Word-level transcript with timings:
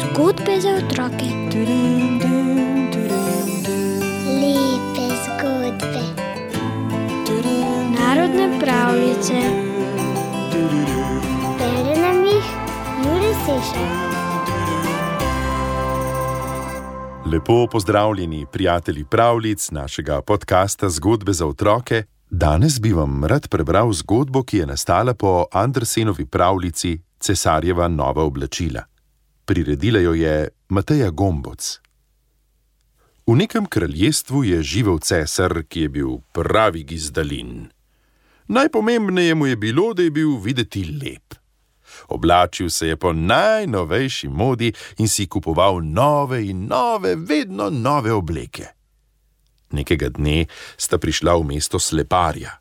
Zgodbe 0.00 0.60
za 0.60 0.68
otroke. 0.68 1.26
Lepe 4.40 5.06
zgodbe. 5.24 6.02
Narodne 7.98 8.60
pravljice. 8.60 9.34
Bere 11.58 12.00
nam 12.00 12.24
jih 12.24 12.44
Juri 13.04 13.34
Sešer. 13.46 14.06
Lepo 17.32 17.66
pozdravljeni, 17.72 18.46
prijatelji 18.52 19.04
pravljic 19.04 19.70
našega 19.70 20.22
podcasta 20.22 20.88
Zgodbe 20.88 21.32
za 21.32 21.46
otroke. 21.46 22.15
Danes 22.30 22.80
bi 22.80 22.92
vam 22.92 23.24
rad 23.24 23.48
prebral 23.48 23.92
zgodbo, 23.92 24.42
ki 24.42 24.58
je 24.58 24.66
nastala 24.66 25.14
po 25.14 25.46
Andersenovi 25.52 26.26
pravljici 26.26 26.98
Cesarjeva 27.20 27.88
nova 27.88 28.22
oblačila. 28.22 28.82
Priredila 29.44 29.98
jo 29.98 30.14
je 30.14 30.48
Mateja 30.68 31.10
Gomboc. 31.10 31.80
V 33.26 33.34
nekem 33.36 33.66
kraljestvu 33.66 34.44
je 34.44 34.62
živel 34.62 34.98
cesar, 34.98 35.62
ki 35.68 35.80
je 35.80 35.88
bil 35.88 36.18
pravi 36.32 36.84
gizdalin. 36.84 37.68
Najpomembneje 38.48 39.34
mu 39.34 39.46
je 39.46 39.56
bilo, 39.56 39.94
da 39.94 40.02
je 40.02 40.10
bil 40.10 40.36
videti 40.38 40.84
lep. 41.02 41.34
Oblačil 42.08 42.70
se 42.70 42.88
je 42.88 42.96
po 42.96 43.12
najnovejši 43.12 44.28
modi 44.28 44.72
in 44.98 45.08
si 45.08 45.26
kupoval 45.26 45.80
nove 45.82 46.46
in 46.46 46.66
nove, 46.66 47.16
vedno 47.16 47.70
nove 47.70 48.12
obleke. 48.12 48.75
Nekega 49.76 50.08
dne 50.08 50.46
sta 50.80 50.96
prišla 50.96 51.36
v 51.36 51.52
mesto 51.52 51.78
sleparja. 51.78 52.56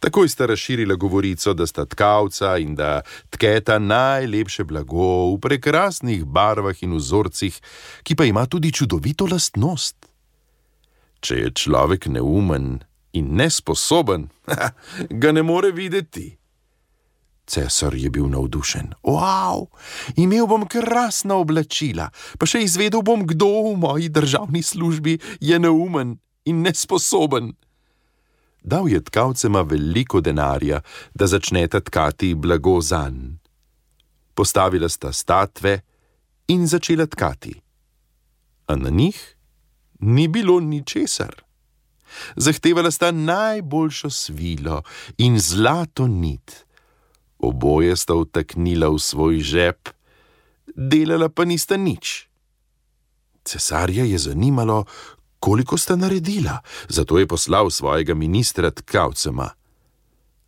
Takoj 0.00 0.28
sta 0.28 0.46
razširila 0.46 0.94
govorico, 0.94 1.54
da 1.54 1.66
sta 1.66 1.84
tkavca 1.84 2.58
in 2.58 2.74
da 2.74 3.02
tketa 3.30 3.78
najlepše 3.78 4.64
blago 4.64 5.34
v 5.34 5.40
prekrasnih 5.40 6.24
barvah 6.24 6.82
in 6.82 6.96
vzorcih, 6.96 7.60
ki 8.02 8.16
pa 8.16 8.24
ima 8.24 8.46
tudi 8.46 8.72
čudovito 8.72 9.26
lastnost. 9.26 9.96
Če 11.20 11.34
je 11.34 11.52
človek 11.52 12.06
neumen 12.06 12.84
in 13.12 13.32
nesposoben, 13.36 14.28
ga 15.20 15.32
ne 15.32 15.42
more 15.42 15.72
videti. 15.72 16.36
Cesar 17.46 17.94
je 17.94 18.10
bil 18.10 18.26
navdušen. 18.28 18.90
Wow, 19.06 19.68
imel 20.18 20.48
bom 20.50 20.66
krasna 20.66 21.38
oblačila, 21.38 22.10
pa 22.38 22.46
še 22.46 22.64
izvedel 22.66 23.06
bom, 23.06 23.22
kdo 23.22 23.70
v 23.70 23.76
moji 23.78 24.10
državni 24.10 24.62
službi 24.66 25.18
je 25.40 25.58
neumen 25.62 26.18
in 26.46 26.62
nesposoben. 26.62 27.52
Dal 28.62 28.88
je 28.88 29.00
tkavcema 29.04 29.62
veliko 29.62 30.20
denarja, 30.20 30.80
da 31.14 31.26
začneta 31.26 31.80
tkati 31.80 32.34
blago 32.34 32.80
zanj. 32.80 33.36
Postavila 34.34 34.88
sta 34.88 35.12
statve 35.12 35.80
in 36.48 36.66
začela 36.66 37.06
tkati. 37.06 37.54
A 38.66 38.76
na 38.76 38.90
njih 38.90 39.36
ni 40.00 40.28
bilo 40.28 40.60
ničesar. 40.60 41.42
Zahtevala 42.36 42.90
sta 42.90 43.10
najboljšo 43.10 44.10
svilo 44.10 44.82
in 45.18 45.38
zlato 45.38 46.06
nit. 46.06 46.66
Oboje 47.38 47.96
sta 47.96 48.14
vtaknila 48.14 48.88
v 48.88 48.98
svoj 48.98 49.40
žep, 49.40 49.88
delala 50.76 51.28
pa 51.28 51.44
nista 51.44 51.76
nič. 51.76 52.28
Cesarja 53.44 54.04
je 54.04 54.18
zanimalo, 54.18 54.84
koliko 55.46 55.78
sta 55.78 55.96
naredila, 55.96 56.58
zato 56.88 57.18
je 57.18 57.26
poslal 57.26 57.70
svojega 57.70 58.14
ministra 58.14 58.70
tkavcema. 58.70 59.50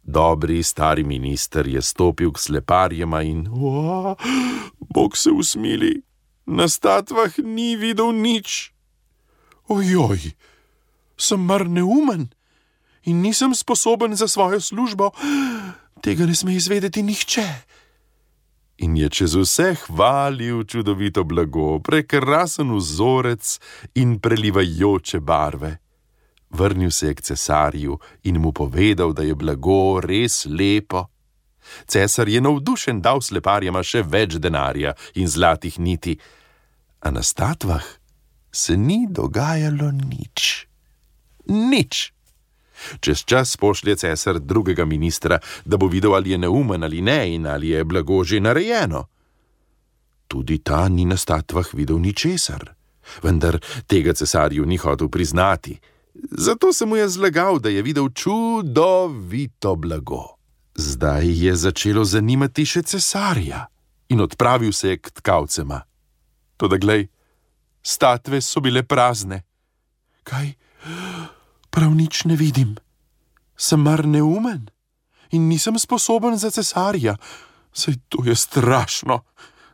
Dobri 0.03 0.63
stari 0.63 1.05
minister 1.05 1.67
je 1.67 1.83
stopil 1.83 2.33
k 2.33 2.39
sleparjema 2.39 3.23
in, 3.23 3.47
o, 3.53 4.17
bog 4.95 5.17
se 5.17 5.31
usmili, 5.31 6.03
na 6.47 6.69
statvah 6.69 7.39
ni 7.39 7.77
videl 7.77 8.11
nič. 8.11 8.73
Ojoj, 9.69 10.19
sem 11.17 11.41
mar 11.41 11.69
neumen 11.71 12.27
in 13.07 13.23
nisem 13.23 13.55
sposoben 13.55 14.17
za 14.17 14.29
svojo 14.29 14.61
službo, 14.61 15.11
tega 16.03 16.27
ne 16.27 16.35
sme 16.35 16.59
izvedeti 16.59 17.03
nihče. 17.03 17.47
In 18.79 18.97
je 18.97 19.09
čez 19.11 19.35
vse 19.35 19.75
hvalil 19.87 20.63
čudovito 20.65 21.25
blago, 21.25 21.81
prekrasen 21.83 22.71
vzorec 22.77 23.59
in 23.95 24.19
prelivajoče 24.23 25.21
barve. 25.21 25.79
Vrnil 26.51 26.91
se 26.91 27.07
je 27.07 27.15
k 27.15 27.23
cesarju 27.23 27.99
in 28.23 28.41
mu 28.41 28.53
povedal, 28.53 29.13
da 29.13 29.23
je 29.23 29.35
blago 29.35 30.01
res 30.01 30.47
lepo. 30.47 31.09
Cesar 31.87 32.29
je 32.29 32.41
navdušen 32.41 33.01
dal 33.01 33.21
sleparjema 33.21 33.83
še 33.83 34.03
več 34.03 34.39
denarja 34.39 34.95
in 35.15 35.29
zlatih 35.29 35.79
niti, 35.79 36.17
a 37.01 37.11
na 37.11 37.23
statvah 37.23 37.85
se 38.53 38.77
ni 38.77 39.07
dogajalo 39.11 39.91
nič. 39.91 40.67
Nič. 41.49 42.18
Čez 43.01 43.25
čas 43.25 43.57
pošlje 43.57 43.97
cesar 43.97 44.39
drugega 44.41 44.85
ministra, 44.85 45.39
da 45.65 45.77
bo 45.77 45.87
videl, 45.87 46.15
ali 46.15 46.31
je 46.31 46.39
neumen 46.39 46.85
ali 46.85 47.01
ne 47.01 47.35
in 47.35 47.47
ali 47.47 47.69
je 47.69 47.85
blago 47.85 48.25
že 48.25 48.41
narejeno. 48.41 49.07
Tudi 50.29 50.59
ta 50.59 50.89
ni 50.89 51.05
na 51.05 51.17
statvah 51.17 51.75
videl 51.75 51.99
ničesar, 52.01 52.75
vendar 53.23 53.59
tega 53.87 54.13
cesarju 54.13 54.67
ni 54.67 54.77
hotel 54.77 55.09
priznati. 55.09 55.79
Zato 56.31 56.73
se 56.73 56.87
mu 56.87 56.97
je 56.97 57.09
zlagal, 57.09 57.59
da 57.59 57.69
je 57.69 57.83
videl 57.83 58.09
čudovito 58.11 59.77
blago. 59.77 60.39
Zdaj 60.75 61.47
je 61.47 61.55
začelo 61.57 62.05
zanimati 62.05 62.67
še 62.67 62.83
cesarja 62.83 63.67
in 64.09 64.21
odpravil 64.21 64.73
se 64.73 64.89
je 64.89 64.99
k 64.99 65.11
tkavcema. 65.11 65.81
Toda 66.57 66.77
glej, 66.77 67.09
statve 67.83 68.41
so 68.41 68.61
bile 68.61 68.83
prazne. 68.83 69.43
Kaj? 70.23 70.53
Prav 71.79 71.95
nič 71.95 72.25
ne 72.25 72.35
vidim. 72.35 72.75
Sem 73.55 73.79
mar 73.87 74.03
neumen 74.03 74.65
in 75.31 75.45
nisem 75.47 75.77
sposoben 75.79 76.35
za 76.35 76.51
cesarja. 76.51 77.15
Sej 77.73 77.95
to 78.09 78.25
je 78.27 78.35
strašno, 78.35 79.21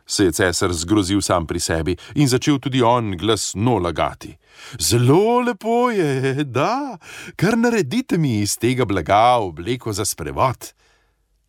se 0.05 0.27
je 0.27 0.31
cesar 0.31 0.73
zgrozil 0.73 1.21
sam 1.21 1.47
pri 1.49 1.59
sebi 1.59 1.97
in 2.15 2.29
začel 2.29 2.59
tudi 2.61 2.83
on 2.85 3.17
glasno 3.17 3.79
lagati. 3.79 4.37
Zelo 4.77 5.41
lepo 5.41 5.89
je, 5.89 6.43
da, 6.43 6.97
kar 7.35 7.57
naredite 7.57 8.17
mi 8.17 8.37
iz 8.39 8.57
tega 8.57 8.85
blaga 8.85 9.41
obleko 9.41 9.93
za 9.93 10.05
sprevod. 10.05 10.73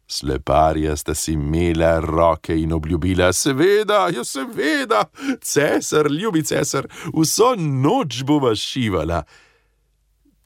Sleparja 0.09 0.97
sta 0.97 1.15
si 1.15 1.33
imela 1.33 1.99
roke 2.01 2.57
in 2.57 2.73
obljubila, 2.73 3.33
seveda, 3.33 4.09
jo 4.09 4.25
seveda, 4.25 5.05
cesar, 5.43 6.09
ljubi 6.11 6.43
cesar, 6.43 6.89
vso 7.13 7.55
noč 7.59 8.23
bova 8.25 8.55
šivala. 8.55 9.27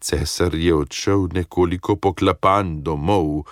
Cesar 0.00 0.54
je 0.54 0.74
odšel 0.74 1.28
nekoliko 1.32 1.96
poklapan 1.96 2.80
domov, 2.82 3.44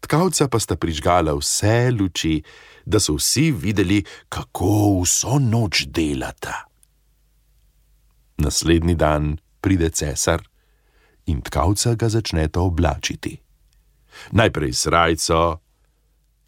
tkavca 0.00 0.48
pa 0.48 0.58
sta 0.58 0.76
prižgala 0.76 1.34
vse 1.36 1.92
luči, 1.92 2.40
da 2.86 3.00
so 3.00 3.14
vsi 3.18 3.52
videli, 3.52 4.00
kako 4.28 5.02
vso 5.02 5.38
noč 5.38 5.84
delata. 5.86 6.64
Naslednji 8.40 8.94
dan 8.94 9.36
pride 9.60 9.90
cesar 9.90 10.42
in 11.26 11.42
tkavca 11.42 11.94
ga 11.94 12.08
začneta 12.08 12.60
oblačiti. 12.60 13.36
Najprej 14.32 14.72
srajco 14.72 15.60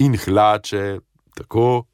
in 0.03 0.16
hlače, 0.19 0.99
tako, 1.37 1.87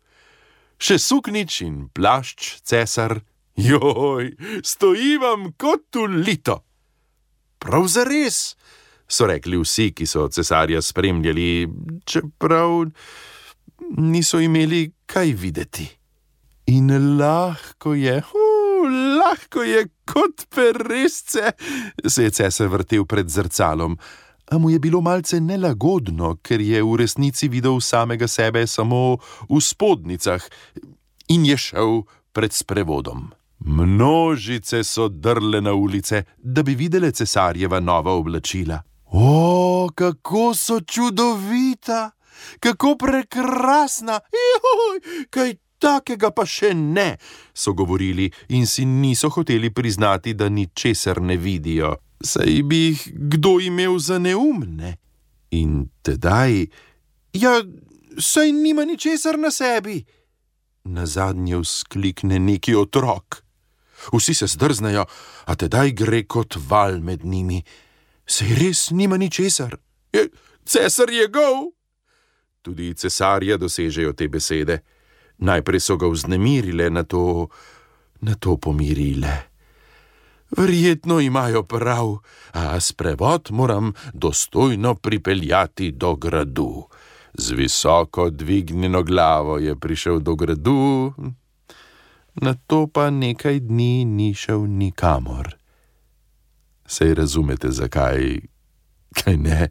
še 0.81 0.97
suknič 0.99 1.61
in 1.67 1.77
plašč, 1.93 2.63
cesar, 2.65 3.21
joj, 3.59 4.33
stoji 4.65 5.19
vam 5.21 5.53
kot 5.59 6.01
ulito. 6.01 6.63
Prav 7.61 7.87
zares, 7.93 8.57
so 9.05 9.27
rekli 9.29 9.59
vsi, 9.61 9.91
ki 9.93 10.07
so 10.09 10.29
cesarja 10.33 10.81
spremljali, 10.83 11.69
čeprav 12.09 12.87
niso 14.01 14.41
imeli 14.41 14.87
kaj 15.07 15.35
videti. 15.37 15.89
In 16.73 16.89
lahko 17.19 17.95
je, 17.95 18.17
uh, 18.23 18.87
lahko 19.19 19.63
je 19.67 19.89
kot 20.09 20.47
peresce, 20.55 21.53
se 22.07 22.25
je 22.25 22.31
cesar 22.31 22.71
vrtel 22.73 23.05
pred 23.05 23.29
zrcalom, 23.29 23.99
a 24.51 24.59
mu 24.59 24.71
je 24.71 24.79
bilo 24.79 25.01
malce 25.01 25.41
nelagodno, 25.41 26.37
ker 26.43 26.61
je 26.61 26.83
v 26.83 26.97
resnici 26.97 27.49
videl 27.49 27.81
samega 27.81 28.29
sebe 28.29 28.65
samo 28.67 29.19
v 29.51 29.61
spodnicah 29.61 30.43
in 31.29 31.45
je 31.47 31.59
šel 31.59 32.03
pred 32.33 32.55
sprevodom. 32.55 33.31
Množice 33.61 34.85
so 34.85 35.09
drle 35.09 35.61
na 35.61 35.73
ulice, 35.73 36.23
da 36.39 36.63
bi 36.63 36.75
videle 36.75 37.13
cesarjeva 37.13 37.81
nova 37.81 38.13
oblačila. 38.13 38.83
O, 39.13 39.89
kako 39.95 40.55
so 40.55 40.81
čudovita, 40.81 42.11
kako 42.61 42.97
prekrasna, 42.97 44.21
joj, 44.33 45.27
kaj 45.31 45.55
takega 45.79 46.31
pa 46.31 46.47
še 46.47 46.75
ne, 46.75 47.17
so 47.55 47.73
govorili 47.73 48.31
in 48.49 48.67
si 48.67 48.85
niso 48.85 49.29
hoteli 49.29 49.71
priznati, 49.75 50.35
da 50.35 50.49
ničesar 50.49 51.23
ne 51.23 51.37
vidijo, 51.37 51.97
saj 52.21 52.63
bi 52.63 52.85
jih 52.87 53.05
kdo 53.15 53.59
imel 53.61 53.99
za 53.99 54.19
neumne. 54.19 54.97
In 55.51 55.89
tedaj 56.03 56.67
Ja, 57.33 57.63
saj 58.19 58.53
nima 58.53 58.85
ničesar 58.85 59.39
na 59.39 59.51
sebi. 59.51 60.05
Na 60.85 61.07
zadnje 61.07 61.57
vzklikne 61.57 62.39
neki 62.39 62.75
otrok. 62.75 63.43
Vsi 64.13 64.35
se 64.35 64.47
zdrznejo, 64.47 65.05
a 65.45 65.57
tedaj 65.57 65.93
gre 65.93 66.25
kot 66.25 66.57
val 66.69 67.01
med 67.01 67.25
njimi. 67.25 67.63
Sej 68.27 68.55
res 68.55 68.91
nima 68.91 69.17
ničesar. 69.17 69.77
Je, 70.13 70.29
cesar 70.65 71.11
je 71.11 71.29
gov. 71.29 71.71
Tudi 72.63 72.95
cesarja 72.95 73.57
dosežejo 73.57 74.13
te 74.13 74.29
besede. 74.29 74.81
Najprej 75.41 75.81
so 75.81 75.97
ga 75.97 76.09
vznemirile, 76.09 76.91
na 76.91 77.03
to, 77.03 77.49
na 78.21 78.35
to 78.37 78.57
pomirile. 78.57 79.51
Verjetno 80.51 81.21
imajo 81.21 81.63
prav, 81.63 82.19
a 82.53 82.81
sprevod 82.81 83.49
moram 83.51 83.93
dostojno 84.13 84.95
pripeljati 84.95 85.91
do 85.91 86.15
gradu. 86.15 86.85
Z 87.35 87.53
visoko 87.53 88.31
dvignjeno 88.31 89.03
glavo 89.03 89.59
je 89.59 89.77
prišel 89.77 90.19
do 90.19 90.35
gradu, 90.35 91.13
na 92.35 92.55
to 92.67 92.87
pa 92.87 93.11
nekaj 93.11 93.61
dni 93.61 94.05
ni 94.05 94.35
šel 94.35 94.67
nikamor. 94.67 95.57
Sej 96.87 97.15
razumete, 97.15 97.71
zakaj, 97.71 98.41
kaj 99.15 99.37
ne? 99.37 99.69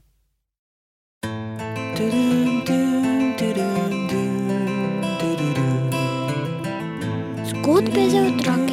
Zgodbe 7.49 8.09
za 8.09 8.21
otroke. 8.21 8.68